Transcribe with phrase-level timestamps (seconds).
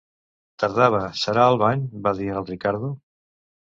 [0.61, 2.91] Tardava, serà al bany, va dir el Riccardo.